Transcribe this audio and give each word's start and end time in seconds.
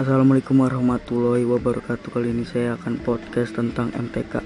Assalamualaikum 0.00 0.64
warahmatullahi 0.64 1.44
wabarakatuh. 1.44 2.08
Kali 2.08 2.32
ini 2.32 2.48
saya 2.48 2.72
akan 2.80 3.04
podcast 3.04 3.52
tentang 3.52 3.92
MTK 3.92 4.40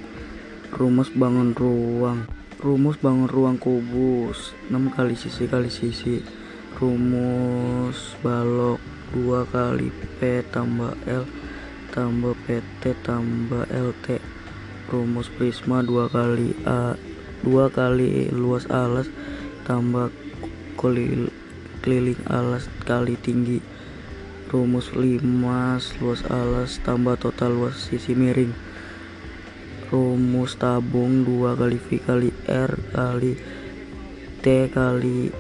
Rumus 0.75 1.15
bangun 1.15 1.55
ruang. 1.55 2.27
Rumus 2.59 2.99
bangun 2.99 3.31
ruang 3.31 3.55
kubus. 3.63 4.51
6 4.67 4.75
kali 4.91 5.15
sisi 5.15 5.47
kali 5.47 5.71
sisi. 5.71 6.27
Rumus 6.75 8.19
balok 8.19 8.83
2 9.15 9.55
kali 9.55 9.95
P 10.19 10.43
tambah 10.51 10.91
L 11.07 11.23
tambah 11.95 12.35
PT 12.51 12.99
tambah 13.07 13.71
LT 13.71 14.19
Rumus 14.91 15.31
prisma 15.31 15.87
2 15.87 16.11
kali 16.11 16.51
A 16.67 16.99
2 17.47 17.71
kali 17.71 18.27
luas 18.35 18.67
alas 18.67 19.07
tambah 19.63 20.11
keliling 20.75 22.19
alas 22.27 22.67
kali 22.83 23.15
tinggi 23.23 23.63
rumus 24.53 24.93
5 24.93 25.25
luas 26.01 26.21
alas 26.29 26.77
tambah 26.85 27.17
total 27.17 27.57
luas 27.57 27.89
sisi 27.89 28.13
miring. 28.13 28.53
Rumus 29.89 30.59
tabung 30.61 31.25
2 31.25 31.55
kali 31.57 31.79
V 31.81 31.89
kali 32.03 32.31
R 32.51 32.73
kali 32.93 33.33
T 34.45 34.47
kali 34.69 35.33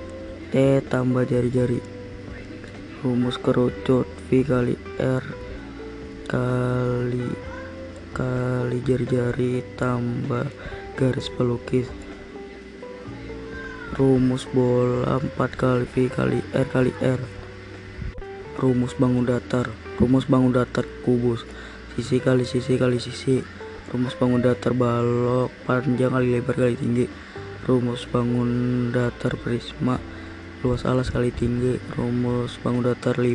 T 0.49 0.55
tambah 0.89 1.27
jari-jari. 1.29 1.81
Rumus 3.05 3.37
kerucut 3.37 4.09
V 4.27 4.29
kali 4.47 4.75
R 4.97 5.25
kali 6.25 7.29
kali 8.15 8.79
jari-jari 8.83 9.61
tambah 9.77 10.49
garis 10.97 11.29
pelukis. 11.35 11.91
Rumus 13.95 14.49
bola 14.51 15.21
4 15.21 15.61
kali 15.61 15.85
V 15.87 15.95
kali 16.09 16.41
R 16.55 16.67
kali 16.73 16.95
R 17.03 17.44
rumus 18.59 18.95
bangun 18.95 19.27
datar. 19.27 19.71
Rumus 19.99 20.27
bangun 20.31 20.55
datar 20.55 20.87
kubus. 21.03 21.43
Sisi 21.95 22.23
kali 22.23 22.47
sisi 22.47 22.79
kali 22.79 23.03
sisi. 23.03 23.43
Rumus 23.91 24.15
bangun 24.19 24.43
datar 24.43 24.75
balok 24.75 25.51
panjang 25.67 26.15
kali 26.15 26.39
lebar 26.39 26.55
kali 26.55 26.79
tinggi. 26.79 27.07
Rumus 27.67 28.07
bangun 28.07 28.91
datar 28.95 29.35
prisma 29.41 29.99
luas 30.63 30.87
alas 30.87 31.11
kali 31.11 31.35
tinggi. 31.35 31.81
Rumus 31.99 32.57
bangun 32.63 32.87
datar 32.87 33.19
5 33.19 33.35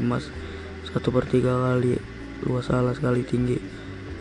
1 0.90 1.14
per 1.14 1.26
3 1.28 1.44
kali 1.44 1.94
luas 2.48 2.68
alas 2.72 2.98
kali 3.00 3.22
tinggi. 3.28 3.60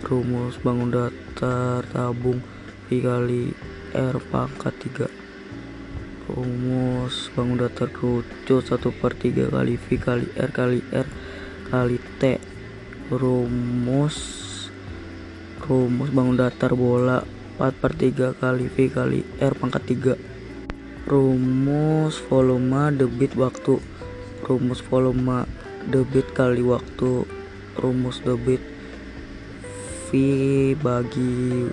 Rumus 0.02 0.58
bangun 0.62 0.90
datar 0.90 1.86
tabung 1.90 2.42
V 2.88 3.04
kali 3.04 3.52
R 3.92 4.16
pangkat 4.32 4.74
3 4.96 5.27
rumus. 6.28 7.32
Bangun 7.32 7.56
datar 7.56 7.88
kerucut. 7.88 8.28
1 8.44 9.00
per 9.00 9.12
3 9.16 9.48
kali 9.48 9.74
V 9.80 9.86
kali 9.96 10.26
R 10.36 10.50
kali 10.52 10.80
R 10.92 11.08
kali 11.72 11.96
T. 12.20 12.22
Rumus. 13.08 14.16
Rumus. 15.64 16.08
Bangun 16.12 16.36
datar 16.36 16.76
bola. 16.76 17.24
4 17.56 17.80
per 17.80 17.92
3 17.96 18.36
kali 18.36 18.64
V 18.68 18.76
kali 18.92 19.20
R 19.40 19.52
pangkat 19.56 19.82
3 19.88 21.08
rumus. 21.08 22.20
Volume 22.28 22.92
debit 22.92 23.32
waktu. 23.34 23.80
Rumus 24.44 24.84
volume 24.84 25.48
debit 25.88 26.28
kali 26.36 26.60
waktu. 26.60 27.24
Rumus 27.80 28.20
debit 28.20 28.60
V 30.08 30.10
bagi 30.80 31.68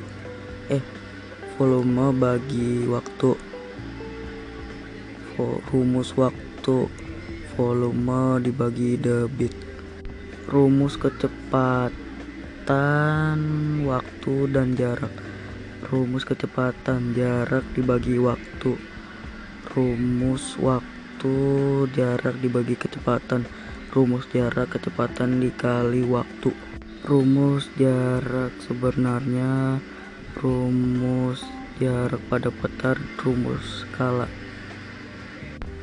eh 0.67 0.83
volume 1.55 2.11
bagi 2.11 2.83
waktu 2.89 3.54
rumus 5.35 6.15
waktu 6.15 6.87
volume 7.59 8.39
dibagi 8.39 8.95
debit? 8.95 9.51
Rumus 10.47 10.95
kecepatan 10.95 11.91
waktu 13.83 14.33
dan 14.55 14.79
jarak. 14.79 15.11
Rumus 15.91 16.23
kecepatan 16.23 17.11
jarak 17.11 17.67
dibagi 17.75 18.15
waktu. 18.15 18.79
Rumus 19.75 20.55
waktu 20.55 21.35
jarak 21.91 22.39
dibagi 22.39 22.79
kecepatan. 22.79 23.43
Rumus 23.91 24.23
jarak 24.31 24.71
kecepatan 24.71 25.43
dikali 25.43 26.07
waktu. 26.07 26.55
Rumus 27.03 27.67
jarak 27.75 28.55
sebenarnya. 28.63 29.83
Rumus 30.39 31.43
jarak 31.75 32.23
pada 32.31 32.47
peta 32.47 32.95
rumus 33.19 33.83
skala 33.83 34.44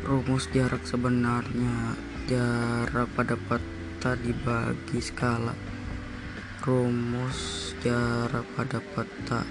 rumus 0.02 0.50
jarak 0.50 0.82
sebenarnya 0.82 1.94
jarak 2.26 3.06
pada 3.14 3.38
peta 3.38 4.18
dibagi 4.18 4.98
skala. 4.98 5.54
Rumus 6.62 7.70
jarak 7.82 8.46
pada 8.58 8.78
peta 8.82 9.46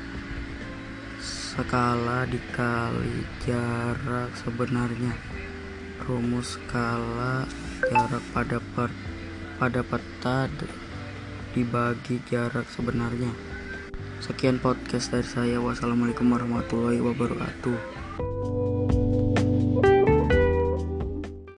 skala 1.24 2.28
dikali 2.28 3.24
jarak 3.48 4.32
sebenarnya. 4.44 5.16
Rumus 6.04 6.60
skala 6.60 7.48
jarak 7.88 8.24
pada 8.36 8.60
per, 8.76 8.92
pada 9.56 9.82
peta 9.88 10.52
dibagi 11.56 12.20
jarak 12.28 12.68
sebenarnya. 12.76 13.32
Sekian 14.20 14.60
podcast 14.60 15.16
dari 15.16 15.28
saya. 15.28 15.58
Wassalamualaikum 15.64 16.28
warahmatullahi 16.28 17.00
wabarakatuh 17.00 18.61